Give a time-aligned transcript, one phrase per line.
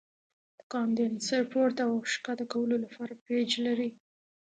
[0.57, 3.89] د کاندنسر پورته او ښکته کولو لپاره پیچ لري.